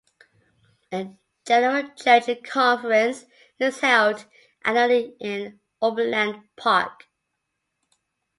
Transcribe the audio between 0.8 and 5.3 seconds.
A general church conference is held annually